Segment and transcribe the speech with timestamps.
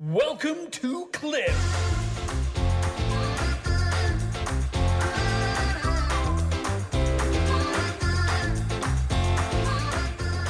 [0.00, 1.52] Welcome to Cliff.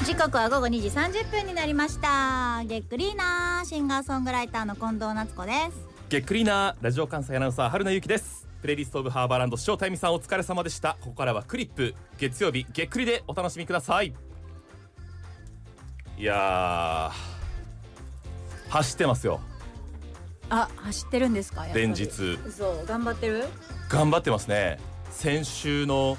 [0.05, 2.63] 時刻は午後2時30分になりました。
[2.67, 5.89] げっくりーなシンガーソングライターの近藤夏子です。
[6.11, 8.47] ゲックリーナーラジオ関西アナウンサー春名由紀です。
[8.61, 10.99] プレイリストオブハーバーランド塩タイミさんお疲れ様でした。
[11.01, 14.13] ここからはクリップ月曜日ゲックリでお楽しみください。
[16.19, 17.38] いやー
[18.69, 19.41] 走ってますよ。
[20.51, 21.67] あ走ってるんですか？
[21.75, 22.39] 連日。
[22.51, 23.45] そう頑張ってる？
[23.89, 24.79] 頑張ってますね。
[25.11, 26.17] 先週の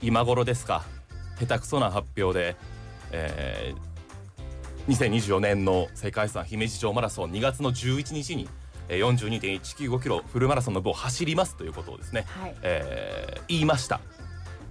[0.00, 0.84] 今頃ですか。
[1.38, 2.56] 下手くそな発表で、
[3.10, 8.48] えー、2024年の世界遺産姫路城マラソン2月の11日に
[8.88, 12.54] えー42.195キロフルマラソンの部を走りますということをですね、はい。
[12.62, 14.00] えー言いました。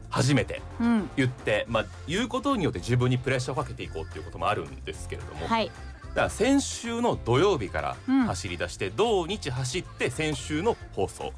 [0.10, 0.62] 初めて。
[0.80, 1.10] うん。
[1.16, 5.72] 言って、まあ、言うことによって自分にプレッシャーをかけていこうっていうこともあるんですけれども、はい
[6.12, 8.24] だから先週の土曜日からうん。
[8.26, 11.34] 走り出して、土日走って先週の放送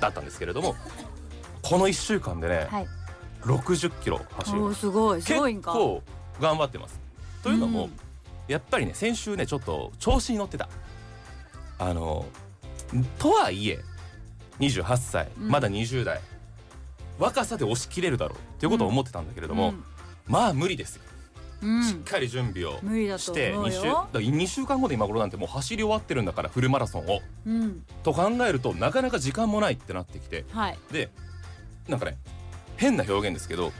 [0.00, 0.74] だったんですけれども
[1.62, 2.88] この1週間でね、はい。
[3.42, 4.80] 60キロ走りす。
[4.80, 5.72] すごいす結ごいんか。
[5.72, 6.02] 構
[6.40, 6.98] 頑張ってます。
[7.42, 7.92] というのも、うん。
[8.48, 10.68] やっぱりね先週ねちょっと調子に乗ってた。
[11.78, 12.24] あの
[13.18, 13.82] とはいえ
[14.60, 15.48] 28歳、うん。
[15.50, 16.20] まだ20代
[17.18, 19.74] 若さで押し切れるだろうっていうことを思ってたんだけれども、
[20.26, 21.15] まあ無理ですよ、うん、うん
[21.82, 22.78] しっかり準備を
[23.18, 27.20] して2思う週だよから2週間後で今頃なんてもう走り終わってるんだからフルマラソンを。
[27.46, 27.84] うん。
[28.02, 30.44] と考えるとなかなか時間もないってなってきて。
[30.50, 30.78] はい。
[30.92, 31.10] で
[31.88, 32.16] なんかね
[32.76, 33.72] 変な表現ですけど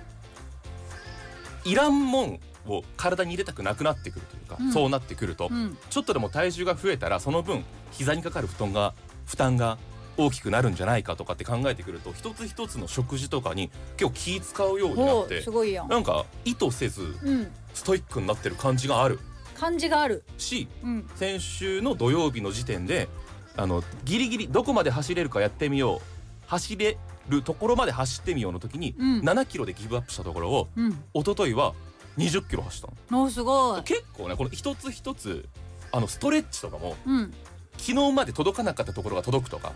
[1.64, 4.72] いらんもんを体に入れたくなくなってくるというか、うん。
[4.72, 5.76] そうなってくると、うん。
[5.90, 8.94] ちょっとでも体重が増えたらその分膝にかかる布団が
[9.26, 9.78] 負担が
[10.18, 15.88] 大きくなるんじゃないかとかって考えてくると一つ一つの食事とかに結構気使うようになってすごいやん。
[15.88, 19.20] なんか意図せずうんストイックになってる感じがある。
[19.54, 20.24] 感じがある。
[20.38, 21.08] しうん。
[21.14, 23.06] 先週の土曜日の時点で
[23.54, 26.00] あのギリギリどこまで走れるかやってみよう。
[26.46, 26.96] 走れ
[27.28, 29.20] るところまで走ってみようの時に、うん。
[29.20, 30.92] 7キロでギブアップしたところをうん。
[31.12, 31.74] 一昨日は
[32.16, 33.30] 20キロ走ったの。
[33.30, 33.82] すごい。
[33.82, 35.46] 結構ねこの一つ一つ
[35.92, 37.34] あのストレッチとかもうん。
[37.76, 39.72] 昨日まで届かなかったところが届くとか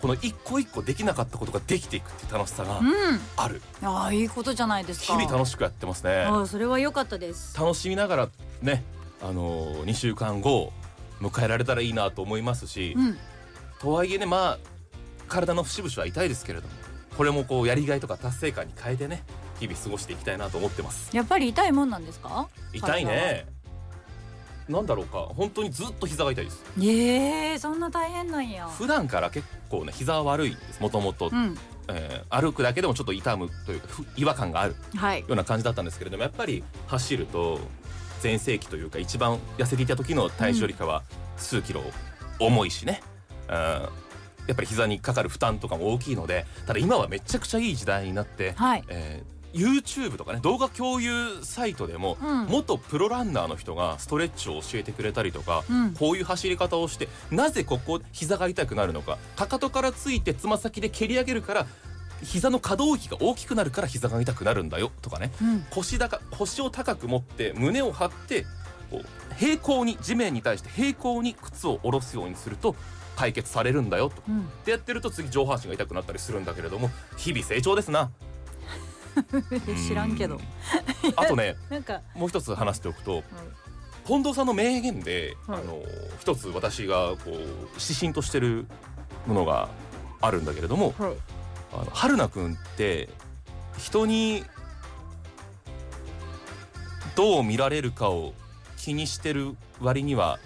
[0.00, 2.86] この一個一個できなかったことができていくっていう楽しさがうん。
[3.36, 6.22] ある、ああいいことじゃないです日か々楽しくやってますね。
[6.24, 7.58] あーそれは良かったです。
[7.58, 8.28] 楽しみながら
[8.62, 8.82] ね
[9.22, 10.72] あのー、2週間後
[11.20, 13.18] 迎えられたらいいなと思いますし、うん。
[13.80, 14.58] とはいえねまあ
[15.28, 16.74] 体の節々は痛いですけれども
[17.16, 19.22] これもこうやりがいとか達成感に変えてね
[19.58, 21.14] 日々過ごしていきたいなと思ってます。
[21.14, 22.48] やっぱり痛いもんなんですか？
[22.72, 23.46] 痛いね
[24.70, 25.28] なんだろうか。
[25.36, 26.64] 本当にずっと膝が痛いです。
[26.80, 28.68] ええそんな大変なんや。
[28.68, 30.80] 普段から結構ね膝は悪いんです。
[30.80, 31.30] もともと。
[31.32, 31.56] うん。
[31.88, 34.76] えー歩くだけでもちょっと痛むというかふ違和感がある。
[34.94, 35.20] はい。
[35.20, 37.58] ような感じだったんですけれどもやっぱり走ると
[38.20, 41.02] 全盛期というか一番痩せていた時の体重よりかは
[41.36, 41.82] 数キロ
[42.38, 43.02] 重いしね、
[43.48, 43.88] うん、や
[44.52, 48.84] っぱり膝にかかる負担とかも大きいのでただ今はめちゃくちゃいい時代になって、はい。
[48.88, 52.46] えー YouTube とかね動画共有サイトでも、うん。
[52.46, 55.94] 元プロランナーの人がストレッチを教えてくれたりとか、うん。
[55.94, 59.18] こういう走り方をしてなぜここ膝が痛くなるのか。
[59.36, 61.66] かかとからついてつま先で蹴り上げるから
[62.22, 65.32] 膝の可動域が大きくなるから膝が痛くなるんだよとかね。
[65.42, 65.66] うん。
[65.70, 68.44] 腰高腰を高く持って胸を張って
[68.90, 72.76] こう平行に地面に対して平行に靴を下ろすようにすると
[73.16, 74.22] 解決されるんだよと。
[74.28, 74.40] うん。
[74.40, 78.10] ってやってると次上半身が痛くなったりするんだけれども日々成長ですな。
[79.88, 80.36] 知らんけど。
[80.36, 80.42] うん。
[81.16, 82.00] あとね なんか。
[82.14, 83.22] もう一つ話しておくと
[84.06, 85.60] 近藤さんの名言で、はい。
[85.60, 85.82] あの
[86.20, 87.30] 一つ私がこう
[87.80, 88.66] 指針としてる
[89.26, 89.68] ものが
[90.20, 91.14] あるんだけれどもはい。
[91.72, 93.08] あの春菜くんって
[93.78, 94.44] 人に
[97.16, 98.34] どう見られるかを
[98.76, 100.38] 気にしてる割には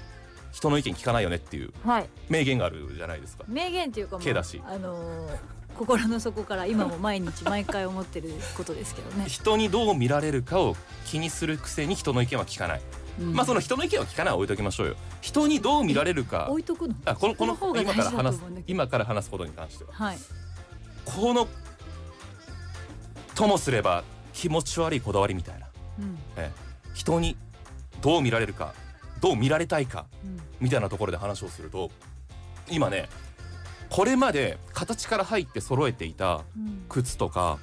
[0.52, 2.08] 人の意見聞かないよねっていうはい。
[2.28, 3.44] 名言があるじゃないですか。
[3.48, 4.62] 名言っていうかもう K だし。
[4.66, 12.80] あのー心の底から今も毎日毎回思ってることですけどね、人にどう見られるかを気にするくせに人の意見は聞かない、
[13.20, 13.34] うん。
[13.34, 14.96] まあその人の意見を聞かないは置いときましょうよ。
[15.20, 16.88] 人にどう見られるか置いとく？
[16.88, 19.90] のあこのこの今から話す今から話すことに関しては。
[19.92, 20.18] はい。
[21.04, 21.48] この
[23.34, 25.66] ともすれば気持ち悪いこだわりみたいな、
[25.98, 26.18] うん。
[26.36, 26.64] ええ。
[26.94, 27.36] 人に
[28.00, 28.74] どう見られるか
[29.20, 30.40] どう見られたいかうん。
[30.60, 31.90] みたいなところで話をすると
[32.70, 33.08] 今ね
[33.94, 36.84] これまで形から入って揃えていたうん。
[36.88, 37.60] 靴とか、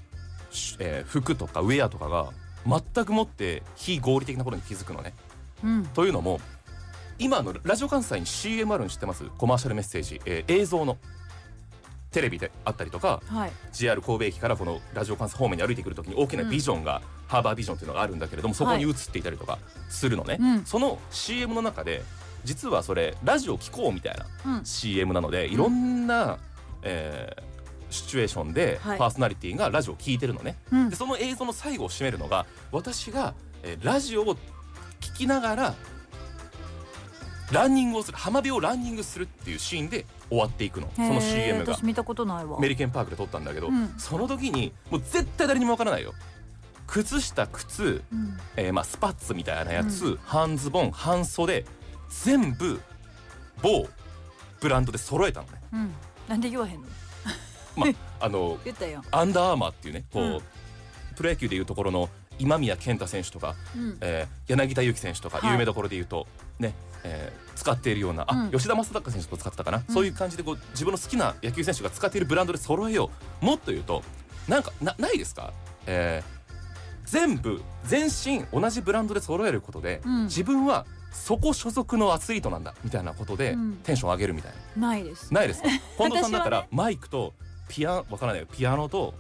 [0.50, 2.30] しえー服とかウェアとかが
[2.66, 5.14] 全くもって非合理的なことに気づくのね。
[5.62, 5.86] うん。
[5.88, 6.40] というのも
[7.20, 9.26] 今のラジオ関西に CM あるの知ってます？
[9.38, 10.98] コマーシャルメッセージ、えー映像の
[12.12, 13.52] テレビであったりとかはい。
[13.74, 20.66] JR 神戸駅からこのラジオ関西方面に歩いてくる時に大きなビジョンが、ハーバービジョンっていうのがあるんだけれどもそこに映っていたりとかするのね、うん。
[20.66, 22.04] その CM の中で
[22.44, 24.66] 実はそれラジオ聞こうみたいなうん。
[24.66, 26.38] CM なのでいろんな、
[26.84, 27.52] えー
[27.92, 28.98] シチュエーションではい。
[28.98, 30.90] パーソナリティがラジオを聞いてるのね、うん。
[30.90, 33.34] でその映像の最後を締めるのが私が、
[33.64, 34.36] えーラジオを
[35.02, 35.76] 聞きながら
[37.52, 40.90] ランニングをする浜辺をランニングするっていうシーンで終わっていくの。
[40.96, 41.76] その CM が。
[41.76, 42.58] 私見たことないわ。
[42.60, 43.94] メリケンパークで撮ったんだけど、うん。
[43.98, 46.14] その時にもう絶対誰にもわからないよ。
[46.88, 48.38] 靴下靴、うん。
[48.56, 51.66] えーまあ、スパッツみたいなやつ、う半ズボン半袖
[52.24, 52.82] 全部
[53.62, 53.88] 某
[54.60, 55.54] ブランドで揃えたのね。
[55.74, 55.94] うん。
[56.28, 56.88] なんで言わへんの？
[57.76, 57.92] まあ
[58.26, 59.04] あの言ったよ。
[59.12, 60.42] アンダーアーマーっていうねこう、うん。
[61.16, 62.10] プロ野球でいうところの
[62.40, 63.98] 今宮健太選手とか、うん。
[64.02, 65.52] えー柳田悠岐選手とかはい。
[65.54, 66.28] 有名どころでいうと、
[66.60, 66.74] ね
[67.04, 68.52] えー使っているようなあ、うん。
[68.52, 69.94] 吉田正尚選手も使ってたかな、うん。
[69.94, 73.12] そういう感じでこう自分の好きな野球選手が使っているブランドで揃えよ
[73.42, 74.04] うもっと言うと
[74.48, 75.54] なんかなないですか、
[75.86, 76.42] えー
[77.04, 80.24] 全部全身同じブランドで揃えることで、うん。
[80.26, 83.74] 自分はそこ所属のアスリートなんだみたいなことで、うん。
[83.84, 84.88] テンション上げるみたいな。
[84.90, 85.34] ないです。
[85.34, 85.70] ないですか？
[85.98, 87.34] 近藤さんだったら、マイクと
[87.68, 88.48] ピアわからないよ。
[88.52, 89.14] ピアノと、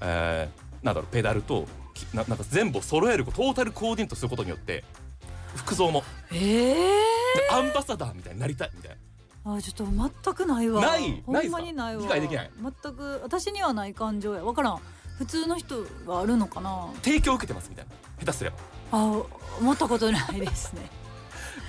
[0.00, 4.82] えーなんだろうペダルときななんか全部を揃えるトータルコーディネートすることによって
[5.56, 6.02] 服装も。
[6.32, 8.96] ええでアンバサダーみたいになりたいみたい
[9.44, 9.54] な。
[9.56, 9.84] あちょっと
[10.24, 10.80] 全くないわ。
[10.80, 11.22] ない？
[11.26, 12.02] ほんまにないわ。
[12.02, 12.50] 理解できない？
[12.82, 14.42] 全く私にはない感情や。
[14.42, 14.80] わからん。
[15.18, 16.88] 普通の人はあるのかな？
[17.02, 17.90] 提供を受けてますみたいな。
[18.20, 18.56] 下手すれば。
[18.92, 19.22] あ
[19.60, 20.88] 思ったことないですね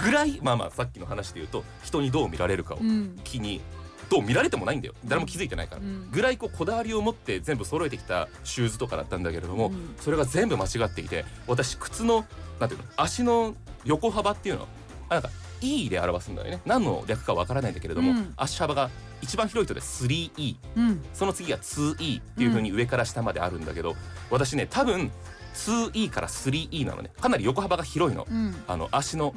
[0.04, 3.20] ぐらいまあまあさっきの話で言うと人にどう見られるかをうん。
[3.24, 3.62] 気に
[4.10, 4.94] どう見られてもないんだよ。
[5.06, 6.12] 誰も気づいてないから、うん。
[6.12, 9.96] ぐらいこうこだわりを持って全部揃えてきたシューズとかだったんだけれども、うん。
[10.00, 12.26] それが全部間違っていて私靴の
[12.60, 13.56] なんていうの足の
[13.86, 14.68] 横幅っていうの
[15.08, 15.30] あなんか
[15.62, 16.62] E で表すんだよね。
[16.66, 18.34] 何の略かわからないんだけれども、うん。
[18.36, 18.90] 足幅が
[19.22, 21.04] 一番広い人で 3E うん。
[21.14, 23.96] その次が 2E っていう風に上から下まであるんだけど、
[24.30, 25.10] 私ね多分
[25.54, 27.12] 2E から 3E なのね。
[27.20, 28.56] かなり横幅が広いの、うん。
[28.68, 29.34] あの足の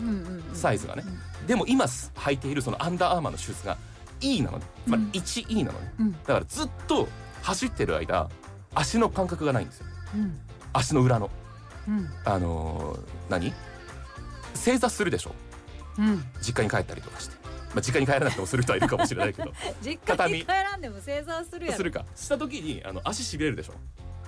[0.52, 1.04] サイズがね。
[1.46, 3.76] でも今履いているそのアンダーアーマーのシューズが
[4.20, 4.64] E なのね。
[4.84, 5.10] つまりうん。
[5.10, 6.12] 1E なのね、うん。
[6.12, 7.08] だからずっと
[7.42, 8.28] 走ってる間
[8.74, 9.86] 足の感覚がないんですよ。
[10.14, 10.38] うん。
[10.72, 11.30] 足の裏の。
[11.88, 12.08] うん。
[12.24, 13.00] あのー
[13.30, 13.52] 何？
[14.54, 15.34] 正座するでしょ。
[15.98, 16.24] うん。
[16.40, 17.36] 実家に帰ったりとかして、
[17.74, 19.52] まあ、実家に帰らなくてもする人はいるかもしれないけど。
[19.84, 21.76] 実家に帰らんでも正座するやろ。
[21.76, 22.04] するか。
[22.16, 23.74] した時にあの足しびれるでしょ。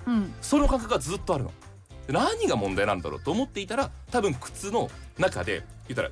[0.05, 0.33] うん。
[0.41, 1.49] その感覚がずっとあるの。
[1.49, 1.55] で
[2.13, 6.09] 何が問題なんだろうと思っていたら多分靴の中で言ったら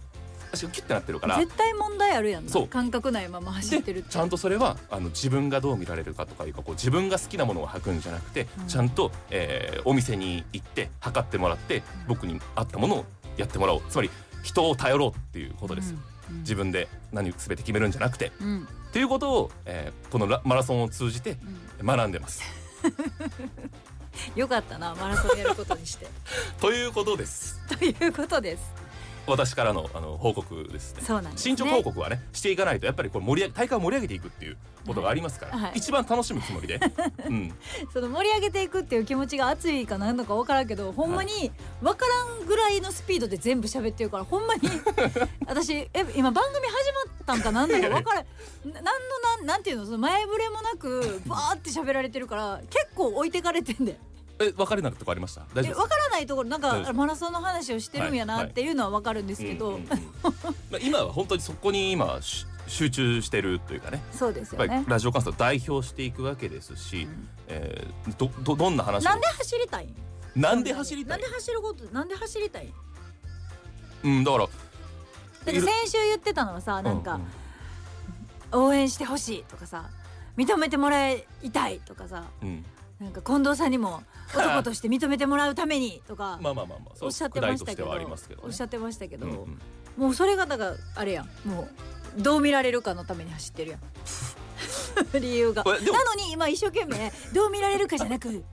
[0.52, 2.52] 足がキュッてなってるから絶対問題あるやんな。
[2.52, 2.68] そう。
[2.68, 4.08] 感覚ないまま走ってるって。
[4.08, 8.68] でちゃんとそれはあの自分がどう見られるかとかいうかこう自分が好きなものを履くんじゃなくて、うん。
[8.68, 13.06] ちゃんと、えーお店に行って測ってもらって僕に合ったものを
[13.38, 13.82] やってもらおう。
[13.90, 14.10] つまり
[14.44, 15.92] 人を頼ろうっていうことです。
[15.92, 15.98] よ、
[16.32, 16.38] うん。
[16.40, 18.32] 自分で何全て決めるんじゃなくて。
[18.42, 18.64] うん。
[18.64, 21.38] っていうことを、えーこのラマラソンを通じて
[21.80, 21.86] うん。
[21.86, 22.42] 学んでます。
[24.36, 26.08] よかったなマラソンやることにして。
[26.60, 27.60] ということです。
[27.68, 28.85] ということです
[29.28, 31.02] 私からのあの報告ですね。
[31.02, 31.56] そうなんですね。
[31.56, 35.72] 進捗報告はねしていかないとやっぱりこれ盛り上げ大会を盛り上げていくっていうことがありますから、はい。
[35.76, 36.80] 一番楽しむつもりで、
[37.28, 37.54] うん、
[37.92, 41.52] その盛り上げていくっていう気持ちが熱いかなんのか分からんけどほんまに
[41.82, 44.62] 分からんぐらいのスピードで全部喋ってるからほんまに
[45.48, 48.26] 私え今番組始まったんかなんだか分からん。
[48.74, 48.92] ななんの
[49.38, 53.98] なんなんていうのその前触れもなくバーって喋られてるから結構置いてかれてんで
[54.40, 55.42] え分かれなくとこありました？
[55.42, 58.48] 大丈夫ですえ分からないところなんかマラソンの話をしてるんやはない。
[58.48, 59.80] っていうのは分かるんですけど、
[60.82, 64.02] 今は本当にそこに今し集中してるというかね。
[64.12, 64.84] そうですよね。
[64.88, 67.30] ラジオ関西を代表していくわけですし、うん。
[67.48, 69.10] えーどどどんな話を？
[69.10, 69.96] なんで走りたいん？
[70.42, 71.22] なんで走りたい？
[71.22, 72.66] なんで走ることなんで走りたい？
[72.66, 72.72] ん
[74.04, 74.52] うんだからだ
[75.52, 77.20] って先週言ってたのはさなんか、
[78.52, 79.90] うう応援してほしいとかさ
[80.36, 82.66] 認めてもらいたいとかさうん。
[83.00, 88.06] なんか近藤さんにも男として認めてもらうためにとかまあまあまあまあおっしゃってましたけどね。
[88.42, 89.62] おっしゃってましたけど、うんうん。
[89.98, 91.68] もうそれがだからあれやんも
[92.18, 93.82] うどう見られるかのために走ってるやん。
[95.20, 95.64] 理由が。
[95.64, 95.80] なの
[96.16, 98.44] に今一生懸命 どう見られるかじゃなく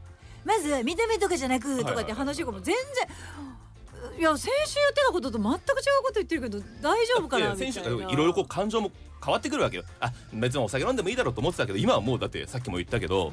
[0.44, 3.08] まずは見た目とかじゃなくとかって話がもう全然
[4.18, 5.58] いや先週言ってたことと全く違う
[6.02, 8.10] こと言ってるけど大丈夫かいなみたいな。
[8.10, 8.90] いろいろこう感情も
[9.24, 9.84] 変わってくるわけよ。
[10.00, 13.32] あ別にお酒飲んでもいいだろうと思ってたけど今はもうだってさっきも言ったけど、うん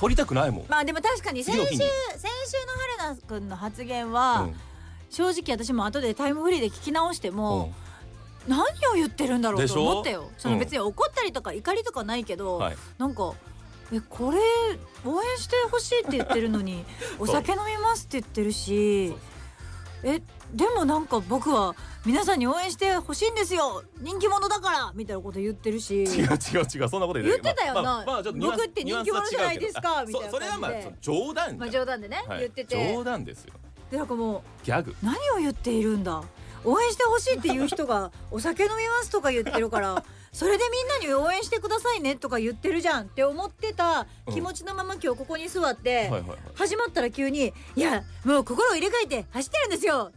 [0.00, 1.86] 取りたくないもん、まあでも確かに先週先週の
[3.04, 4.54] 春菜くんの発言は、うん。
[5.10, 7.74] 正直私も後でタイムフリーで聞き直しても、
[8.48, 8.64] 何を
[8.94, 10.30] 言ってるんだろうと思ったよ。
[10.38, 10.60] そのうん。
[10.60, 12.76] 別に怒ったりとか怒りとかないけど、はい。
[12.96, 13.34] なんか
[13.92, 14.38] えこれ
[15.04, 16.84] 応援してほしいって言ってるのに
[17.18, 19.14] お酒飲みますって言ってるし
[20.02, 20.22] え
[20.54, 23.84] でもなんか僕は皆さんに応援してほしいんですよ。
[24.00, 26.04] 人気者だからみたいなこと言ってるし。
[26.04, 27.82] 違う違う違うそんなこと言ってたよな。
[27.82, 30.28] まあまあ僕って人気者じゃないですかみたいな。
[30.28, 32.40] あそそれはまあ冗談まあ冗談でね、はい。
[32.40, 32.94] 言ってて。
[32.94, 33.54] 冗談ですよ。
[33.90, 34.94] でなんかもうギャグ。
[35.02, 36.22] 何を言っているんだ。
[36.64, 46.08] 応援してほしいっていう人がお酒飲みますとか言ってるからそれでみんなに応援してくださいねとか言ってるじゃんって思ってた気持ちのまま今日ここに座って、
[46.54, 50.12] 始まったら急に「いやもう心を入れ替えて走ってるんですよ」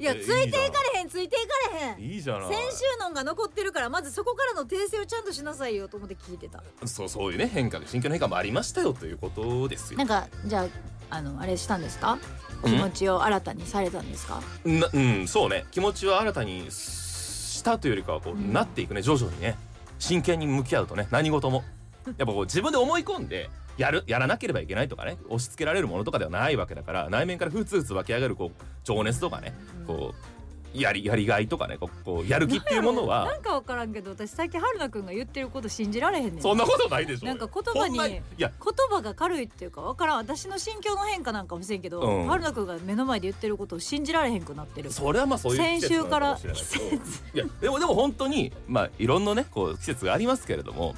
[0.00, 1.98] いやついていかれへんついていかれへん。
[1.98, 6.62] いいじゃない先週のが残ってるからまずそこからの訂正をちゃんとしなさいよと思って聞いてた。
[6.86, 9.98] そうそういうね変化心境の変化もありましたよということですよ。
[9.98, 10.68] なんかじゃ
[11.10, 12.18] ああのあれしたんですか？
[12.64, 14.40] 気持ちを新たにされたんですか？
[14.64, 15.66] なうんそうね。
[15.72, 16.70] 気持ちは新たに
[17.58, 19.56] したというよりかはこう、うんなっていくね徐々にね
[19.98, 21.64] 真剣に向き合うとね何事も。
[22.16, 29.54] やっぱこう自分で思い込んでやるやらなければいけないとかね押し付けられるものとかではないわけだから内面からふつふつ湧き上がるこう情熱とかね
[29.86, 30.37] こう
[30.74, 31.90] やりやりがいとかねこ
[32.24, 36.42] うやる気っていうものなはんか分からんけど私最近春菜くんが言ってること信じられへんねん。
[36.42, 37.26] そんなことないでしょ。
[37.26, 38.50] なんか言葉にいや。
[38.62, 40.16] 言葉が軽いっていうか分からん。
[40.18, 42.26] 私の心境の変化なんかもせんけど、うん。
[42.26, 44.92] 春菜くんが目の前で言ってることを信じられへんくなってる。
[44.92, 46.84] それはまあそういう季節なのもしれないけど。
[47.34, 50.94] いや でもでも本当にまあいろんなねこう季節がありますけれども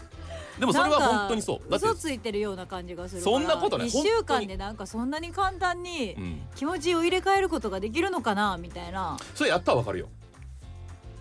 [0.60, 1.74] でもそれは本当にそう。
[1.74, 3.88] 嘘ついてるような感じがするそんなことない。
[3.88, 6.42] 1週間でなんかそんなに簡単にうん。
[6.54, 9.16] 気持ちを入れ替えることができるのかなみたいな。
[9.34, 10.08] それやったらわかるよ。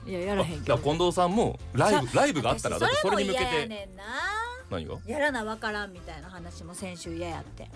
[0.06, 0.78] いややらへんけど。
[0.78, 3.68] 近藤さんもライブライブがあったらだってそれに向けて。
[3.68, 4.04] ねんな。
[4.70, 4.96] 何が？
[5.08, 7.70] やらなわからんみたいな話も先週嫌やって。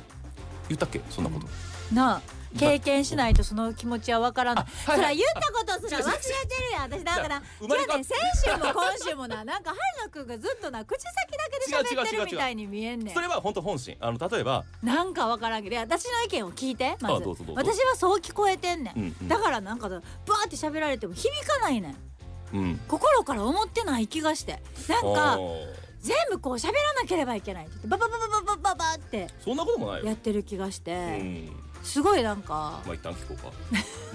[0.69, 1.01] 言ったっけ？
[1.09, 1.47] そんなこと。
[1.93, 2.21] なあ
[2.57, 5.17] 経験しないとその気持ちはわからない、あはいはい。
[5.17, 6.81] そら言ったことすら忘れてるやん。
[6.83, 9.43] 私だから違うねん先週も今週もな。
[9.45, 13.13] なんか春菜くんがずっとな口先だけで喋ってるみたいに見えんねん。
[13.13, 13.97] それは本当本心。
[13.99, 15.77] あの例えばなんかわからんけど。
[15.77, 16.97] 私の意見を聞いて。
[16.99, 17.27] まず。
[17.55, 19.27] 私はそう聞こえてんねん、うんうん。
[19.27, 20.01] だからなんかバー
[20.45, 21.97] って喋られても響かないねん。
[22.53, 22.81] うん。
[22.87, 24.61] 心から思ってない気がして。
[24.87, 25.39] なんか
[26.03, 32.81] 全部こう喋らなければいけないって言ってババババババババってそんなこともないよやってる気がして、うんすごいなんか。
[32.85, 33.51] まあ一旦聞こうか。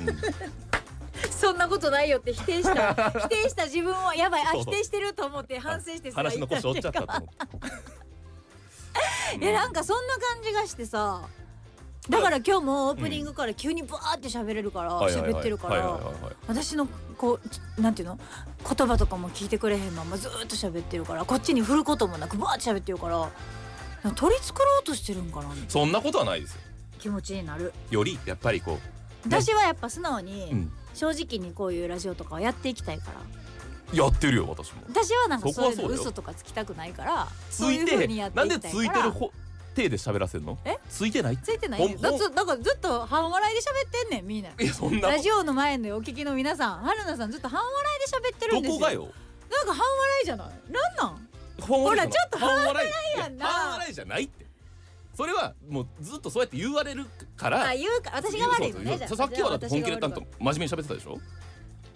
[0.01, 1.31] うん。
[1.31, 2.95] そんなことないよって否定した。
[2.95, 4.43] 否定した自分をやばい。
[4.43, 7.29] あ否定してると思って反省してさ話の腰折っちゃったと思っ
[9.39, 9.45] て。
[9.45, 11.23] いやなんかそんな感じがしてさ。
[12.09, 15.13] だから今日もオープニングから急にバーって喋れるからはい。
[15.13, 16.03] はいはい喋ってるからはい。
[16.03, 16.15] はい。
[16.15, 16.23] はい。
[16.23, 16.35] はい。
[16.49, 16.87] 私の
[17.19, 17.39] こ
[17.77, 18.19] うなんていうの？
[18.77, 25.71] 言葉とかも聞いてくれへんままずーっと喋ってるからこっちに振ることもなくバーって喋ってるからなんか取り繕ろうとしてるんかなみたいな。
[25.71, 26.61] そんなことはないですよ
[26.99, 27.73] 気持ちになる。
[27.91, 28.79] よりやっぱりこ
[29.25, 33.21] 私はやっぱ素直う、うにん、正直にこういうラジオとかをやっていきたいから。
[33.99, 34.83] やってるよ私も。
[34.89, 38.83] 私はなんかそういう嘘とかつきたくないからつそういうい風にやっててないんできたいから。
[38.83, 39.33] ついてるほ
[39.75, 40.59] 手で喋らせるの？
[40.65, 40.77] え？
[40.91, 41.39] ついてない？
[41.39, 44.51] ついてないだだからずっと半笑いで喋ってんねんみんな。
[44.51, 45.09] いやそんな。
[45.09, 48.79] ラジオの前でお聞きの皆さん春菜さんずっと半笑いで喋ってるんですよ。
[48.79, 49.03] どこがよ？
[49.03, 50.49] なんか半笑いじゃない？
[50.71, 51.29] なんなん？
[51.61, 53.47] ほほらちょっと半笑い笑いやんな。
[53.47, 54.47] 半笑いじゃないって
[55.19, 57.05] それはもうずっとそうやって言われる
[57.37, 61.19] からあ言うか私が悪いのねさっきはだって本気でじゃあ私が悪い担当真面目に喋ってたでしょ？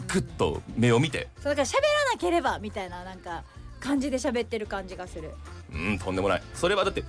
[0.08, 1.28] グッと目を見て。
[1.36, 3.44] そうだから喋らなければみたいななんか
[3.78, 5.30] 感じで喋ってる感じがする。
[5.72, 6.42] うんとんでもない。
[6.52, 7.04] それはだって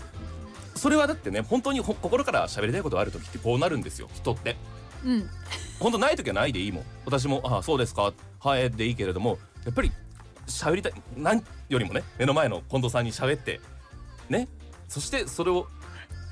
[0.75, 4.55] それはだってね本当にほ心から喋りたいことがある時ってこうなるんですよ人って。
[5.03, 5.27] うん。
[5.79, 6.83] 本当ない時はないでいいもん。
[7.05, 8.13] 私もあそうですか。
[8.39, 9.91] はいでいいけれどもやっぱり
[10.45, 13.59] 喋りたい何よりもね目の前の近藤さんに喋って
[14.29, 14.47] ね。
[14.87, 15.65] そしてそれを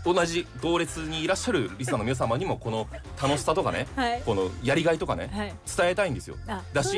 [0.03, 2.87] 同じ同列にいらっしゃるリスナーの皆様にもこの
[3.21, 4.21] 楽しさとかねはい。
[4.25, 5.53] このやりがいとかねはい。
[5.77, 6.35] 伝えたいんですよ。
[6.47, 6.97] あだし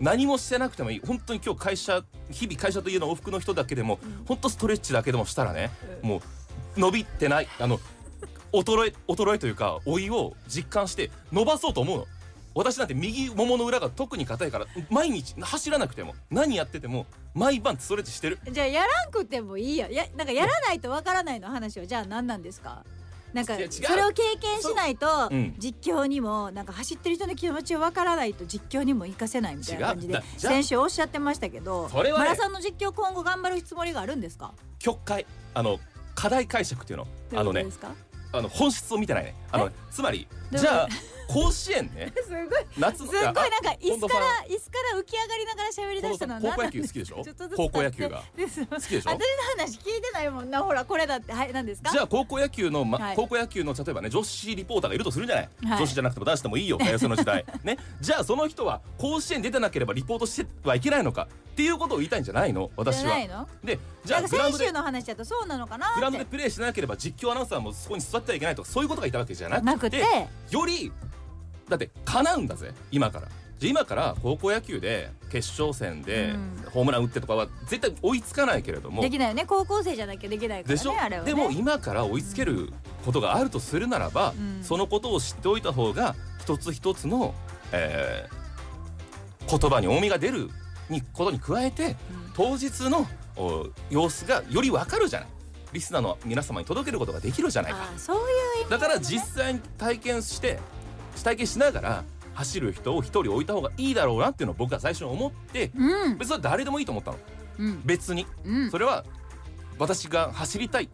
[0.00, 4.24] 何もしてなくてもいい本当に今日会社日々会社と家の往復の人だけでもうん。
[4.26, 5.70] 本当ストレッチだけでもしたらね
[6.02, 6.08] うん。
[6.08, 6.22] も
[6.76, 7.80] う伸びてないあの
[8.52, 12.06] 衰え衰えというか老いを実感して伸ばそうと思うの
[12.54, 18.38] 私なんて右ももの裏が特に硬いから毎日走らなくても何やってても毎晩ストレッチしてる。
[18.50, 22.84] じゃあやらんくてもいいややなんかやらないとわからないの話はじゃあ何なんですか？
[23.32, 34.52] なんかそれを経験しないと実況にもなんか走ってる人の気持ちをわからないと実況にも活かせないみたいな感じで先週おっしゃってましたけどそれはねマラソンの実況今後頑張るつもりがあるんですか？
[34.78, 35.80] 曲解あの
[36.14, 37.08] 課題解釈っていうの。
[37.34, 37.66] あのね
[38.32, 39.34] あの本質を見てないね。
[39.50, 40.88] あのつまりじゃあ
[41.28, 42.12] 甲子園ね。
[42.22, 42.46] すごい。
[42.78, 43.44] 夏のすっごいなんか
[43.80, 46.34] 椅子から椅子から浮き上がりながら喋り出したの。
[46.34, 47.24] は高校野球好きでしょ？
[47.56, 48.22] 高校野球が。
[48.36, 49.10] です 好きでしょ？
[49.10, 49.18] 私の
[49.64, 50.62] 話聞いてないもんな。
[50.62, 51.32] ほらこれだって。
[51.32, 51.90] はい何ですか？
[51.90, 53.16] じゃあ高校野球の、まはい。
[53.16, 56.78] 高校野球の例えばね女子リポーターがいるとするじゃない、はい女子じゃなくても男子でもいいよ。
[56.78, 57.44] 多様性の時代。
[57.62, 57.78] ね。
[58.00, 61.28] じゃあその人は甲子園出てなければリポートしてはいけないのか？
[61.54, 62.68] っていうことを言いたいんじゃないの？
[62.76, 63.46] 私は。
[63.62, 65.94] でじゃあ先週の話だとそうなのかなって。
[65.94, 69.66] グラウンドでプレーしなければ実況アナウンサーもそこに座ってはいけないとかそういうことがいたわけじゃなくて。
[69.66, 70.02] なくて。
[70.50, 70.90] より
[71.68, 73.28] だって叶うんだぜ今から。
[73.60, 76.70] 今から高校野球で決勝戦でうん。
[76.72, 79.00] ホームラン打ってとかは絶対追いつかないけれども。
[79.00, 79.44] できないよね。
[79.46, 80.90] 高校生じゃなきゃできないからでしょ？
[80.90, 81.32] ねあれはね。
[81.32, 82.72] でも今から追いつける
[83.04, 84.64] ことがあるとするならば、うん。
[84.64, 87.32] そのことを知っておいた方が一つ一つの、
[87.70, 88.44] えー
[89.46, 90.48] 言葉に重みが出る
[90.94, 91.96] にことに加えて
[92.34, 95.28] 当日のお様子がよりわかるじゃない。
[95.72, 97.78] リスナーの皆様に届けることができるじゃないか。
[97.96, 98.22] そういう
[98.60, 100.58] 意味だから実際に体験して
[101.22, 106.18] 体験しながら走る人を一人置いた方がいいだろうなっていうのを僕は最初に思ってうん。
[106.18, 107.18] 別に誰でもいいと思ったの。
[107.58, 107.82] うん。
[107.84, 108.26] 別に。
[108.44, 108.70] うん。
[108.70, 109.04] それは
[109.78, 110.88] 私が走りたい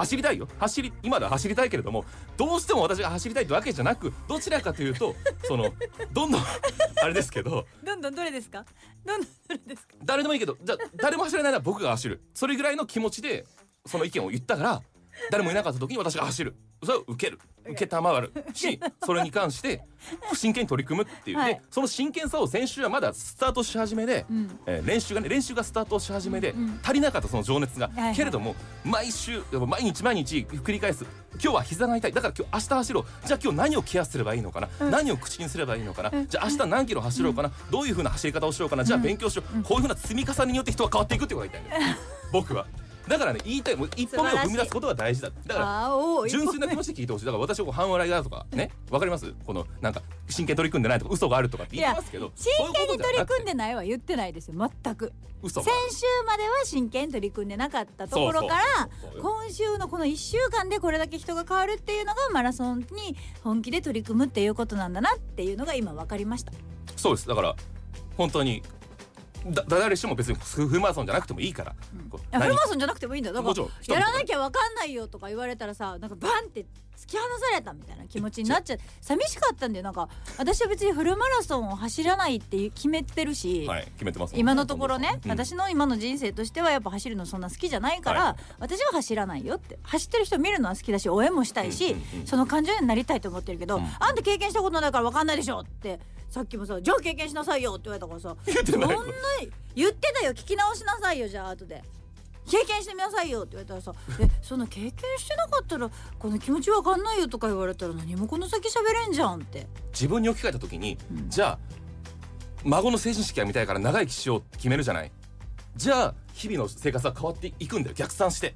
[0.00, 0.48] 走りたいよ。
[0.58, 2.04] 走り今では走りたいけれども
[2.36, 5.14] どうしても私が走りたいってわけじゃなくどちらかというと
[5.44, 5.72] その
[6.12, 6.40] どんどん
[7.02, 8.64] あれですけどどんどんどれですか？
[9.04, 9.94] どんどんどれですか？
[10.04, 12.22] 誰でもいいけどじゃあ誰も走れないなら僕が走る。
[12.34, 13.44] それぐらいの気持ちで
[13.86, 14.82] その意見を言ったから
[15.30, 16.56] 誰もいなかった時に私が走る。
[16.82, 17.38] それを受ける
[17.70, 19.82] 受けたまわるし それに関して
[20.34, 21.54] 真剣に取り組むっていう、はい。
[21.54, 24.58] でその真剣さを先週はまだスタートし始めで、うん。
[24.66, 28.16] えー練習がね練習がスタートし始めで、うんうん足りなかったその情熱が、はいはい。
[28.16, 31.04] けれども毎週毎日毎日繰り返す。
[31.34, 32.12] 今日は膝が痛い。
[32.12, 33.26] だから今日明日走ろう。
[33.26, 38.84] じゃあ今日何をケアすればいいのかな、何を口にすればいいのかな、じゃあ明日何キロ走ろうかな、どういう風な走り方をしようかな？
[38.84, 41.96] じゃあ勉強しよう、こういう風な積み重ねによって人は変わっていくってことが言いたいんだよ。
[42.32, 42.66] 僕は
[43.10, 47.24] だからね言いたいもう一歩目を踏み出すことが大事だだから純粋な気持ちで聞いてほしい。
[47.26, 49.34] だから私はこう半笑いだとかねわかります。
[49.44, 54.54] このなんか真剣に取り組んでないとか嘘があるとかっていや言ってますけど真剣に取り組んででないは言ってないですよ。
[54.56, 55.12] 全く。
[55.42, 58.62] 先週までは真剣に取り組んでなかったところから
[59.20, 66.52] 今週のこの1週間でこれだけ人が変わるっていうのがマラソンに本気で取り組むっていうことなんだなっていうのが今分かりました。
[66.96, 67.28] そうです。
[67.28, 67.56] だから
[68.18, 68.62] 本当に
[69.46, 71.74] だ誰しも別にフルマラソンじゃなくてもいいから、
[72.10, 73.36] こういやフマラソンじゃなくてもいいんだよ。
[73.36, 76.66] だからやらなきゃ分かんないよとか言われたらさなんかバンって
[77.00, 78.78] 突き放されたみたいな気持ちになっちゃう。
[79.00, 79.84] 寂しかったんだよ。
[79.84, 84.40] なんか私は別にフルマラソンを走らないって決めてるし、はい決めてますね。
[84.40, 85.30] 今のところね、うん。
[85.30, 88.54] 私の今の人生としてはやっぱ走るのそんな好きじゃないから、はい。
[88.58, 89.78] 私は走らないよって。
[89.82, 93.88] 走ってる人見るのは好きだし応援もしたいし、その感情になりたいと思ってるけど、うん。
[93.98, 98.88] あんた経験したことないから分かんないでしょってさっきもさ「じゃあ経験しなさいよ」って言われたからさ言ってそんな
[99.74, 100.32] 言ってたよ。
[100.32, 101.82] 聞き直しなさいよじゃあ後で。
[102.50, 109.66] 経験してみなさいよって言われたらさ「えそんな経験してなかったらこの気持ちわかんないよ」とか言われたら何もこの先喋れんじゃんって。
[109.92, 111.30] 自分に置き換えた時に、うん。
[111.30, 111.58] じゃあ
[112.64, 115.12] 孫の成人式が見たいから長生きしようって決めるじゃない？
[115.76, 117.94] じゃあ日々の生活は変わっていくんだよ。
[117.96, 118.54] 逆算して。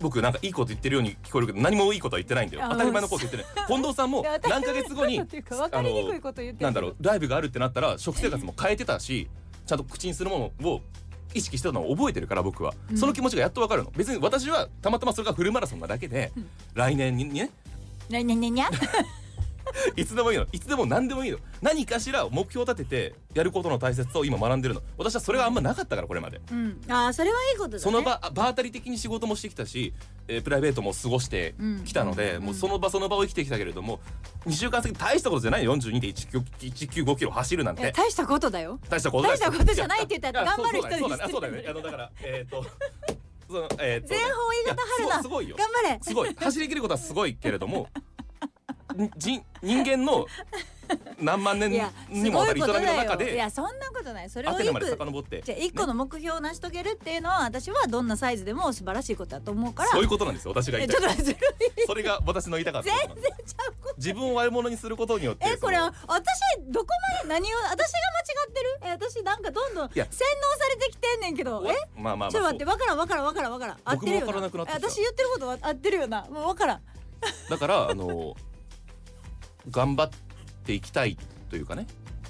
[0.00, 2.66] 僕なんかいいこと言ってるように聞こえるけど何もいいことは言ってないんだよ。
[2.68, 3.46] 当たり前のこと言ってない。
[3.68, 6.64] 近藤さんも 何ヶ月後にっていうか分かりにくいこと言ってる。
[6.64, 9.28] なんだろうライブがあるってなったら食生活も変えてたし
[9.64, 10.82] ちゃんと口にするものを
[11.34, 12.96] 意識してたのを覚えてるから僕は、うん。
[12.96, 13.92] その気持ちがやっとわかるの。
[13.96, 16.48] 別に私はたまたまそれがフルマラソンなだけで、うん。
[16.74, 17.50] 来年にね。
[18.08, 18.70] にゃにゃにゃにゃ？
[19.96, 20.46] いつでもいいの。
[20.52, 21.38] いつでも何でもいいの。
[21.62, 24.82] 何かしら目標を立ててやることの大切さを今学んでるの。
[24.96, 26.40] 私はそれがあんまなかったからこれまで。
[26.50, 27.82] うん、ああそれはいいことだね。
[27.82, 29.92] その場場当たり的に仕事もしてきたし、
[30.28, 32.42] えープライベートも過ごしてきたので、うん。
[32.44, 34.00] もうその場その場を生きてきたけれども
[34.46, 35.64] 2週間先大したことじゃない。
[35.64, 37.92] 42.195キロ走るなんて。
[37.92, 38.78] 大したことだよ。
[38.88, 41.32] 大したこと大したことじゃないって言ったら頑張る人にそうだね。
[41.32, 41.64] そうだね。
[41.68, 42.64] あのだからえっ、と
[43.46, 45.14] そのえーと 全方位型春菜。
[45.14, 45.56] いやすごいすごいよ。
[45.56, 45.98] 頑張れ。
[46.02, 46.34] すごい。
[46.34, 47.88] 走りきることはすごいけれども
[48.44, 50.26] んじ人間の
[51.18, 51.70] 何万年
[52.10, 54.28] にもわたる営みの中でいやそんなことない。
[54.30, 55.42] それを一個遡って。
[55.42, 59.90] じゃあ一個の目標を成し遂げるっていうのは私はどんなサイズでも素晴らしいことだと思うから。
[59.90, 61.36] そういうことなんですよ私が言えいたい
[61.86, 65.92] それが私の言いたかった全然ちゃうこと自分を悪者にすることによってえこれ私
[66.68, 66.86] どこ
[67.22, 67.80] まで何を私が間違
[68.50, 68.78] ってる？
[68.84, 71.64] え私なんかどんどん洗脳されてきてんねんけど。
[71.66, 71.74] え？
[71.96, 73.78] まあまあまあちょっと待ってわからんわからんわからんわからん。
[73.84, 74.86] 合ってるよ僕もわからなくなってきた。
[74.86, 76.26] え私言ってることは合ってるよな。
[76.30, 76.80] もうわからん
[77.48, 78.34] だからあの
[79.70, 80.10] 頑張っ
[80.64, 81.16] ていきたい
[81.50, 81.86] というかね。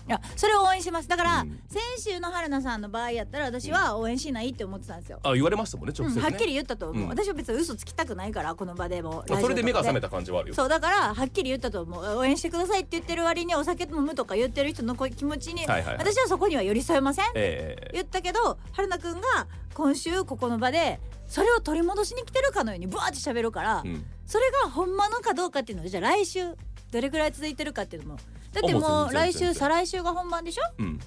[0.07, 1.09] いやそれを応援します。
[1.09, 1.61] だから、うん。
[1.66, 1.80] 先
[2.12, 7.09] 週の春菜さんの場合やったら私は応援しないって思ってたんですよ、あ言われましたもんね直接ね、うんはっきり言ったと思う、うん。
[7.09, 9.24] 私は別に嘘つきたくないからこの場でも。
[9.26, 10.54] まあそれで目が覚めたた感じはあるよ。
[10.54, 12.18] そうだからはっきり言ったと思う。
[12.18, 15.96] 応援してくださいって言ってる割にお酒飲むとか言ってる人のこ気持ちに、はいはいはい。
[15.96, 17.24] 私はそこには寄り添えません。
[17.35, 17.90] ええ。
[17.94, 26.54] 言ったけど春菜くんが今週ここの場でそれを取り戻しに来てるかのようにブワーって喋るから、うんそれがほんまのかどうかっていうのはじゃあ来週
[26.90, 28.20] どれくらい続いてるかっていうのも。
[28.52, 30.62] だってあももう来週再来週が本番でしょ？
[30.78, 31.00] うん。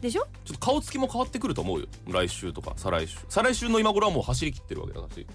[0.00, 0.26] でしょ？
[0.44, 1.86] ちょっと顔つきも変わってくると思うよ。
[2.08, 3.18] 来週とか再来週。
[3.28, 5.26] 再来週の今頃はもう走り切ってるわけだし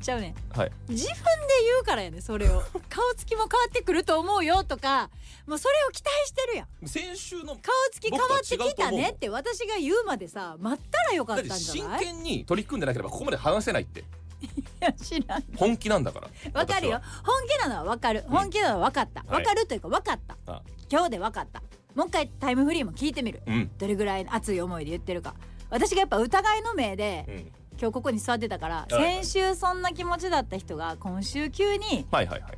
[0.00, 0.58] ちゃうねん。
[0.58, 0.72] はい。
[0.88, 1.22] 自分で
[1.64, 2.62] 言うからやねそれを。
[2.88, 5.10] 顔つきも変わってくると思うよとか。
[5.46, 6.88] もうそれを期待してるやん。
[6.88, 7.60] 先週の顔
[7.92, 12.04] つき変わってきたねって私が言うまでさ待ったらよかだったんじゃ真ない？
[12.04, 14.00] 剣に取り組んでなければここまで話せないって。
[14.00, 14.04] い
[14.80, 15.44] や知らん。
[15.56, 16.28] 本気なんだから。
[16.60, 17.00] わかるよ。
[17.24, 18.24] 本気なのはわかる。
[18.28, 19.20] 本気なのは分かった。
[19.26, 19.42] はい。
[19.42, 20.36] わかるというか分かった。
[20.46, 20.62] あ。
[20.90, 21.62] 今日で分かった。
[21.94, 23.42] もう一回タイムフリーも聞いてみる。
[23.46, 23.70] うん。
[23.78, 25.34] どれぐらい熱い思いで言ってるか。
[25.70, 27.52] 私がやっぱ疑いの目でうん。
[27.80, 29.24] 今日ここに座ってたからはいはい。
[29.24, 32.52] 先週そんな気持ちだった人が今週急にはいはいはい。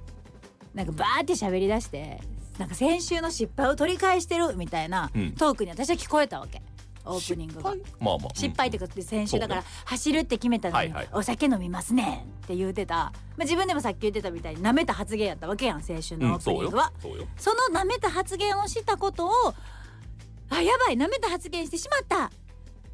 [0.74, 2.20] なんかバーって喋り出して
[2.58, 5.32] なんか先週の失敗を取り返してるみたいなうん。
[5.32, 6.60] トークに私は聞こえたわけ
[7.04, 7.72] オープニングが。
[7.72, 7.96] 失敗？
[8.00, 8.34] まあまあ。
[8.34, 17.26] 失敗ってことで先週だからそ走るって決めたのにお酒飲みますねって言うてた、まあ、自分でもさっき言ってたみたいに舐めた発言やったわけやん先週のオープニングは、そうよ。
[17.36, 19.30] その舐めた発言をしたことを
[20.50, 22.30] あやばい舐めた発言してしまった。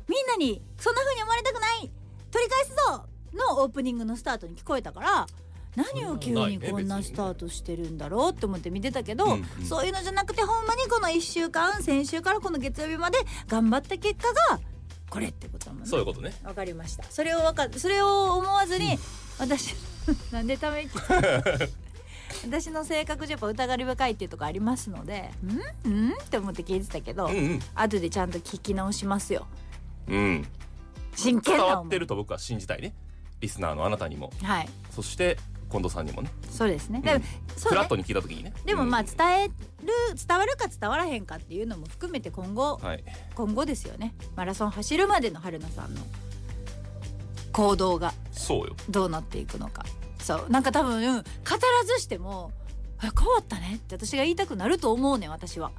[0.08, 1.90] みんなにそんな風に思われたくない。
[2.30, 5.26] 取り返すぞのオープニングのスタートに聞こえたから
[5.76, 9.64] 何を急にこんなスタートしてるんだろうって思って見てたけど、うんうん。
[9.64, 14.60] そういうのじゃなくてほんまにこの1週間先週からこの月曜日まで頑張った結果が
[15.08, 15.88] これってことだもんね。
[15.88, 16.32] そういうことね。
[16.44, 17.04] わかりました。
[17.10, 18.98] それをわかそれを思わずに
[19.38, 19.74] 私
[20.32, 20.98] なんでため息
[22.46, 25.30] 私の性格じゃやっぱ疑り深いっていうとこありますので
[25.84, 26.08] 「ん？
[26.08, 27.60] ん?」って思って聞いてたけど、うんうん。
[27.74, 29.46] 後でちゃんと聞き直しますよ。
[30.08, 30.46] うん。
[31.16, 32.94] 真剣伝わってると僕は信じたいね。
[33.40, 34.32] リスナーのあなたにも。
[34.42, 34.68] はい。
[34.90, 35.38] そして
[35.70, 36.30] 近藤さんにもね。
[36.50, 37.04] そうですね、うん。
[37.04, 37.24] でも
[37.56, 38.52] フラットに聞いた時にね。
[38.64, 39.52] でもまあうん伝える
[40.26, 43.04] 伝わるか伝わらへんかっていうのも含めて今後はい。
[43.34, 44.14] 今後ですよね。
[44.36, 46.00] マラソン走るまでの春菜さんの
[47.52, 48.76] 行動がそうよ。
[48.88, 49.84] どうなっていくのか。
[50.18, 50.50] そう。
[50.50, 51.22] なんか多分語ら
[51.86, 52.52] ずしても
[52.98, 55.72] 「あ変わったね」って私が言いたくなると思うねん私は。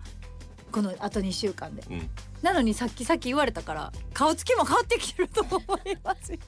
[0.72, 1.84] このあと2週間で。
[1.90, 2.10] うん。
[2.42, 6.40] なのにさっきさっき言われたから顔つきも変わってきてると思いますよ。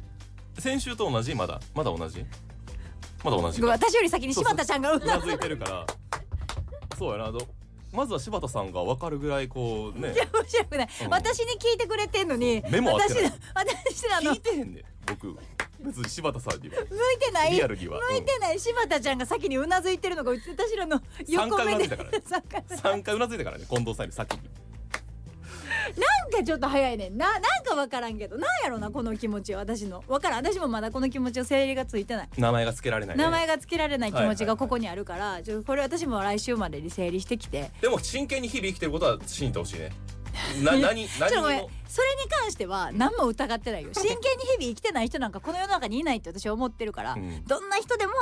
[0.58, 1.34] 先週と同じ？
[1.34, 1.60] まだ？
[1.74, 2.24] まだ同じ？
[3.24, 3.66] まだ同じか。
[3.68, 5.86] 私より先に柴田ちゃんがうなずいてるから。
[6.98, 7.26] そうやな。
[7.26, 7.40] あの
[7.92, 10.14] まずは柴田さんが分かるぐらいこうね。
[10.32, 11.10] 面白くない、うん。
[11.10, 13.32] 私に聞いてくれてんのに目も合って私ない。
[13.54, 14.32] 私らの。
[14.32, 14.84] 聞いてへんねん。
[15.06, 15.36] 僕
[15.80, 16.76] 別に柴田さんには。
[16.76, 17.50] 向いてない。
[17.52, 17.98] リアルには。
[18.10, 18.60] 向いてない。
[18.60, 21.66] 柴田ちゃんが先にうなずいてるのが私らの横目で。
[21.66, 22.22] 三回うなずいたからね。
[22.24, 23.66] 三回3回うなずいたからね。
[23.68, 24.40] 近藤さんより先に
[26.30, 27.16] かちょっと早いねん。
[27.16, 28.36] ななんか分からんけど。
[28.36, 30.02] なんやろなこの気持ちは私の。
[30.08, 30.46] 分からん。
[30.46, 32.28] 私もまだこの気持ちを整理がついてない。
[32.36, 33.24] 名前が付けられないね。
[33.24, 37.70] 名前が付けられない気持ちがここにあるから、ちょこれ私も来週までに整理してきて。
[37.80, 39.90] でも真剣に日々生きてることは信じてほしいね
[40.62, 43.90] な 何何にもそれに関しては何も疑ってないよ。
[43.92, 47.44] 真剣に日々生きてない人なんかこの世の中にいないって私は思ってるから、うん。
[47.46, 48.12] どんな人でも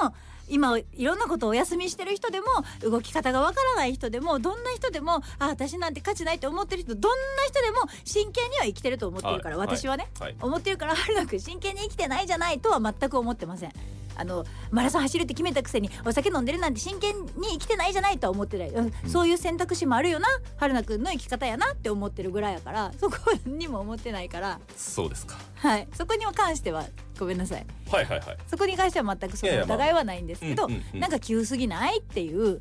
[0.49, 2.47] 今いろんなことをお休みしてる人でも
[2.81, 9.66] 動き方がわからない人でもどんな人でもあ私なんて価値ないって思ってる人どんな人でも真剣には生きてると思ってるから、はい。
[9.66, 10.37] 私はね、はい。
[10.40, 13.73] 思ってるから春菜くん真剣に生きてないじゃないとは全く思ってません
[14.19, 20.27] あのマラソン走るって決めたくせにお酒飲んでるなんて真剣に生きてないじゃないとは思ってない、うんそういう選択肢もあるよな。
[20.57, 24.61] 春菜くんの生き方やなって思ってるぐらいやからそこにも思ってないから。
[24.77, 25.37] そうですか。
[25.57, 25.89] はい。
[25.95, 26.85] そこに関しては
[27.19, 27.67] ごめんなさい。
[27.91, 28.39] はいはいはい。
[28.47, 31.01] そこに関しては全くその疑いはないんですけど、うんうんうん。
[31.01, 32.61] なんか急すぎないっていううん。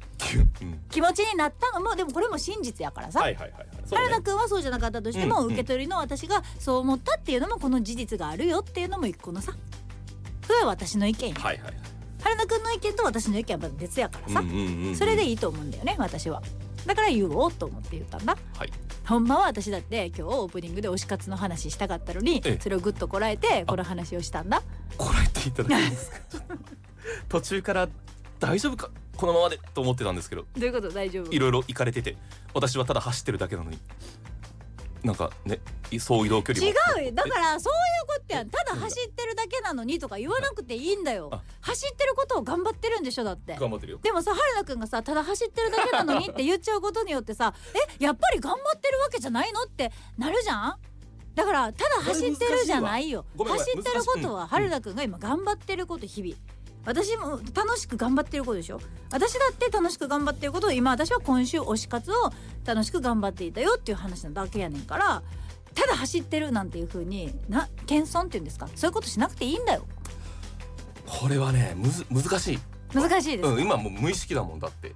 [0.89, 3.67] 気持ちになったのもでもこれも真実やからさ、はいはいはいはい。
[3.86, 4.06] そうね。
[4.06, 5.54] 原田くんはそうじゃなかったとしても、うんうん。
[5.54, 9.54] 受け取りの私がそう思ったっていうのもこの事実があるよっていうのも一個のさ
[10.47, 11.36] それは私の意見や。
[11.36, 11.73] はいはい
[12.19, 14.95] 原田くんの意見と私の意見はまた別やからさ、うんうんうんうん。
[14.95, 16.41] それでいいと思うんだよね私は。
[16.86, 18.36] だから言おうと思って言ったんだ。
[18.57, 18.73] はい。
[19.05, 22.60] ほんまは私だって今日オープニングで推し活の話したかったのにええ。
[22.60, 24.63] それをぐっとこらえてこの話をしたんだ。
[24.97, 26.17] こらえていただけますか？
[27.29, 27.88] 途中から
[28.39, 28.89] 大丈夫か？
[29.15, 30.41] このままでと思ってたんですけど。
[30.41, 30.89] どういうこと？
[30.89, 31.31] 大丈夫？
[31.31, 32.17] いろいろ行かれてて。
[32.53, 33.77] 私はただ走ってるだけなのに。
[35.03, 35.60] なんかね
[35.91, 36.71] い総移動距離も。
[36.99, 37.12] 違うよ。
[37.13, 37.73] だからそう
[38.35, 38.75] いうことやんただ。
[38.75, 41.29] 走ってるだけなのにとか言わなくていいんだよ。
[41.31, 43.55] あ走ってることを頑張ってるんでしょだって。
[43.55, 43.99] 頑張ってるよ。
[44.01, 47.53] でもさ春菜くんがさただ走ってるだけなのにって言っちゃうことによってさ
[47.99, 50.77] えやっぱり頑張ってるわけじゃないのってなるじゃん。
[51.35, 53.25] だからただ走ってるじゃないよ。
[53.37, 56.35] 走ってることは春菜くんが今頑張ってること日々。
[56.85, 58.79] 私も楽しく頑張ってることでしょ。
[59.11, 62.31] 私だって楽しく頑張ってることを今私は今週推し活を
[62.65, 65.21] 楽しく頑張っていたよっていう話なだけやねんから
[65.79, 68.67] ただ走ってるなんていう風にな謙遜っていうんですか？
[68.75, 69.85] そういうことしなくていいんだよ。
[71.05, 72.59] これはねむず難しい。
[72.93, 74.93] 難しいです、うん今もう無意識だもんだって。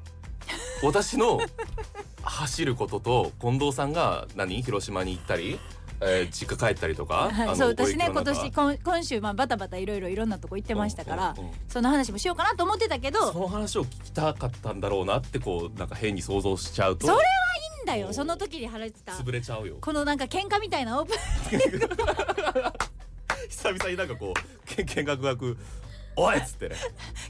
[0.83, 1.39] 私の
[2.23, 4.61] 走ることと近藤さんが何？
[4.63, 5.59] 広島に行ったり、
[6.01, 17.07] えー実家帰ったりとか、はい、そう私ね今年今今週まあバタバタいろいろいろんなとこ行ってましたから、うんうんうんその話もしようかなと思ってたけどその話を聞きたかったんだろうなってこうなんか変に想像しちゃうと。
[17.07, 17.23] それいい
[17.95, 19.13] んだよその時に話してた。
[19.13, 19.77] 潰れちゃうよ。
[19.81, 21.17] このなんか喧嘩みたいなオープン。
[23.49, 25.57] 久々になんかこうけん見学学
[26.15, 26.75] おいっつってね。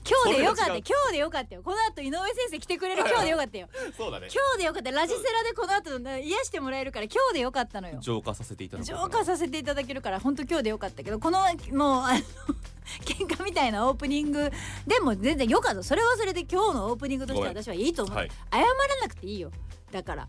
[0.07, 1.61] 今日でよかった今日でよかったよ。
[1.63, 3.03] この後井上先生来てくれる。
[3.07, 3.67] 今日でよかったよ。
[3.95, 4.27] そうだね。
[4.33, 4.91] 今日でよかった。
[4.91, 7.99] ラジセラでこの後ね癒してもらえるから今日でよかったのよ。
[7.99, 12.19] 浄化させていただ浄化させていただけるから本当今日でよかったけどこのもうあの
[13.05, 14.51] 喧嘩みたいなオープニング
[14.87, 15.83] でも全然よかった。
[15.83, 18.29] それはそれで今日のオープニングとして私はいいと思う、はい。
[18.51, 18.65] 謝ら
[19.01, 19.51] なくていいよ。
[19.91, 20.27] だから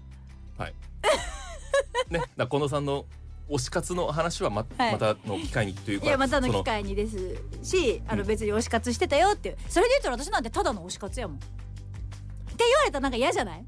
[0.71, 0.73] ね
[2.13, 3.07] だから近藤さんの
[3.51, 4.93] 推し活の話はま,、はい。
[4.93, 7.17] またの機会にというかいやまたのそ機会にです
[7.63, 9.57] しあのうん別に推し活してたよっていう。
[9.69, 11.37] それで言ったら私なんてただの推し活やもん。
[11.37, 11.47] って
[12.59, 13.65] 言われたらなんか嫌じゃない？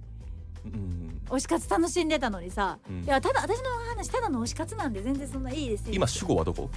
[0.66, 1.20] うん。
[1.28, 3.02] 推し活楽しんでたのにさ、うん。
[3.02, 5.92] いやただ私の話ただの推し活なんで全然そんないいですよ。
[5.94, 6.70] 今主語はどこ？
[6.72, 6.76] え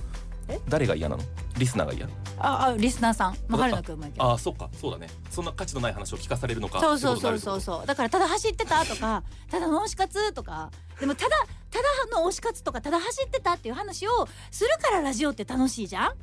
[0.70, 1.24] 誰が嫌なの？
[1.58, 2.08] リスナーが嫌
[2.40, 3.38] ああリスナーさん。
[3.48, 4.70] まあ春菜くんもやけどああそっか。
[4.80, 5.08] そうだね。
[5.30, 6.80] そんな価値のない話を聞かされるのか？
[6.80, 7.58] そうそうそうそう。
[7.58, 10.72] うそうだからただ走ってたとか ただの推し活とか。
[11.00, 11.38] でもただ
[11.72, 16.14] ただの推し活とかただ走ってたっていう話をするからラジオって楽しいじゃん？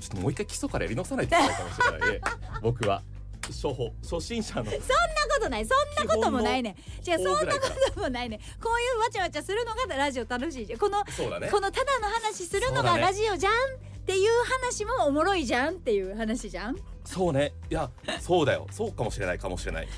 [0.00, 2.20] ちょっともう一回基礎からやり直さないといけないかもしれないね。
[2.62, 3.02] 僕は
[3.48, 4.64] 初歩初心者の。
[4.64, 5.66] そんなことない。
[5.66, 6.76] そんなこともないね。
[7.06, 7.60] 違うそんなこ
[7.94, 8.40] ともないね。
[8.62, 10.78] こういうわちゃわちゃするのがラジオ楽しいじゃん。
[10.78, 11.02] この
[11.38, 11.48] ね。
[11.50, 13.56] このただの話するのがラジオじゃんっ
[14.06, 14.30] ていう
[14.62, 16.74] 話もおもろいじゃんっていう話じゃん。
[16.74, 17.52] もそうね。
[17.70, 18.66] いやそうだよ。
[18.70, 19.88] そうかもしれないかもしれない。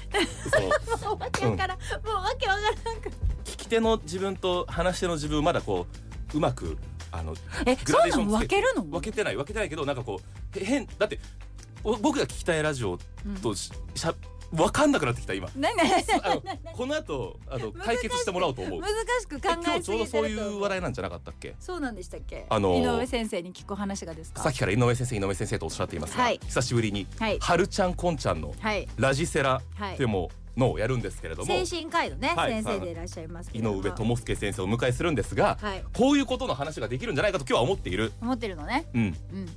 [0.51, 3.11] そのうわけわからん、もうわけわからんく
[3.45, 5.87] 聞き手の自分と話し手の自分をまだこ
[6.35, 6.77] ううまく
[7.13, 8.83] あのえそんなん分けるの？
[8.83, 11.21] 分けてない分けてないけどなんかこうへ変だって
[11.56, 11.56] お
[12.01, 12.99] 僕が聞きたいラジオ
[13.43, 14.15] とし,、しゃ
[14.53, 15.49] 分かんなくなってきた今。
[15.57, 15.91] なになに
[16.23, 18.81] あのこの後あの 解決してもらおうと思う。
[18.81, 21.55] 難しく考え今日ちょうどそういう話題なんじゃなかったっけ？
[21.59, 22.47] そうなんでしたっけ？
[22.49, 24.43] あのー井上先生に聞く話がですか？
[24.43, 26.41] さっきから井上先生井上先生とおっしゃっていますが、はい。
[26.47, 27.39] 久しぶりに、はい。
[27.41, 28.89] はるちゃんこんちゃんのはい。
[28.97, 32.53] ラジセラはいでものをやるんですけれども、精神科医のね、はい。
[32.53, 35.85] 先生でいらっしゃいますけ井上智介先生をお迎えするんですが、はい。
[35.93, 38.13] こういうことの話ができるんじゃないかと今日は思っている。
[38.23, 38.87] 思ってるのね。
[38.95, 39.01] うん。
[39.03, 39.49] うん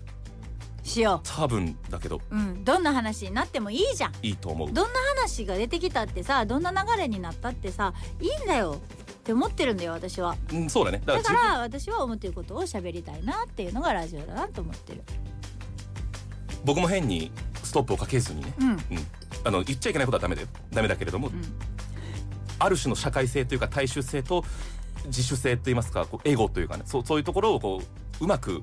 [0.83, 2.21] しよ多分だけど。
[2.29, 2.63] ううん。
[2.63, 4.13] どんな話になってもいいじゃん。
[4.21, 4.71] いいと思う。
[4.71, 8.79] どんな話が出てきたってさどんな流れになったってさいいんだよ。
[8.79, 10.35] って思ってるんだよ私は。
[10.53, 11.01] うんそうだね。
[11.05, 15.03] だだかからら私は思ってることを喋りたいなっていうのがラジオだなと思ってる。
[16.65, 17.31] 僕も変に
[17.63, 18.69] ストップをかけずにね、うん。
[18.69, 18.77] うん、
[19.43, 21.41] あの言っちゃいけないことはダメでダメだけれども、うん。
[22.59, 24.43] ある種の社会性というか大衆性と
[25.05, 27.81] 自主性といいますかこうエゴというかねそうそういうところをこ
[28.19, 28.61] ううまく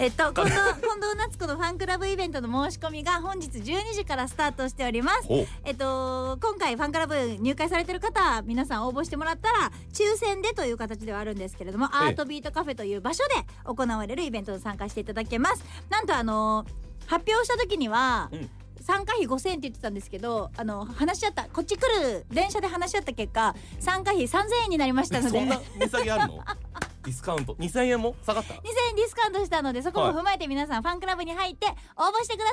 [0.00, 5.26] えっと 近藤近藤夏子のファンクラブイベントの申し込みが本日12時からスタートしております。
[5.28, 13.34] おえっと今回ファンクラブ入会されてる方皆さん応募してもらったら抽選でという形ではあるんですけれども、アートビートカフェという場所で
[13.64, 15.62] 行われるイベントに参加していただけます。
[15.90, 16.64] なんとあの
[17.06, 18.50] 発表した時には、うん。
[18.82, 25.38] 参加費5000円って言ってたんですけどあの話し合ったこっち来る電車で話し合った結果参加費3000円になりましたので。
[25.38, 26.42] そんな値下げあるの？
[27.04, 27.54] ディスカウント。
[27.54, 28.56] 2000円も下がった？2000
[28.90, 32.52] 円ディスカウントしたのでそこも踏まえて皆さんファンクラブに入って応募してくださ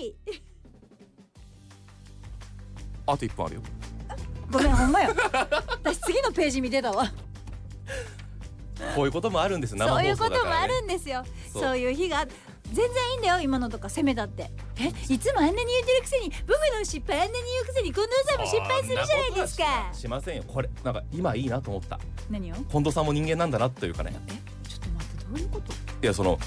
[0.00, 0.14] い。
[3.06, 3.62] あと1分あるよ。
[4.50, 5.14] ごめんほんまよ。
[5.82, 7.12] 私次のページ見てたわ。
[8.94, 9.72] こういうこともあるんです。
[9.72, 11.24] よ生放そういう送だから、ね、こともあるんですよ。
[11.52, 11.62] そう。
[11.62, 12.26] そういう日が
[12.74, 14.50] 全然いいんだよ今のとか攻めだって。
[14.78, 19.90] えいつもあんなに言ってるくせに僕の失敗あんなに言うくせに近藤さんも失敗するじゃないですか。
[19.92, 20.44] ししませんよ。
[20.46, 21.98] これなんか今いいなと思った。
[22.28, 22.56] 何を？
[22.56, 24.12] 近藤さんも人間なんだなというかね。
[24.28, 24.32] え
[24.68, 25.72] ちょっと待ってどういうこと？
[25.72, 26.38] いやその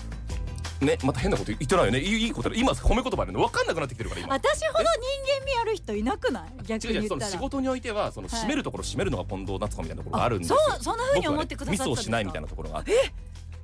[0.81, 1.99] ねまた変なこと言ってないよね。
[1.99, 4.33] いいことだ今褒め言葉で分かんなくなってきてるから今。
[4.35, 4.85] 私ほど人
[5.39, 6.49] 間味ある人いなくない？
[6.65, 7.21] 逆に言ったら。
[7.25, 8.41] 仕事においてはそのはい。
[8.41, 11.89] 締めるところ締めるのが近藤夏子みたいなところがあるんですそようそんな風に思ってくださったんですか？
[11.89, 12.91] ミスをしないみたいなところがあって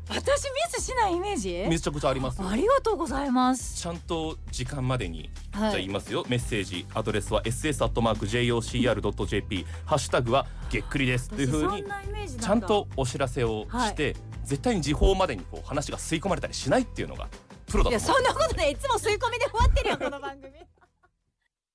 [0.09, 1.65] 私ミスしないイメージ？
[1.69, 2.47] めちゃくちゃありますよ。
[2.49, 3.81] ありがとうございます。
[3.81, 5.71] ちゃんと時間までに、はい。
[5.71, 6.25] じゃあ言いますよ。
[6.27, 8.05] メッセージアドレスは ss.jocr.jp
[9.85, 11.29] ハッシュタグはげっくりです。
[11.29, 11.83] というふうに
[12.39, 17.27] ちゃんとお知らせをして、絶対に時報までにこう話が吸い込まれたりしないっていうのが
[17.67, 18.17] プロだいやと思う。
[18.17, 20.53] そんなことねいつも吸い込みで終わってるよこの番組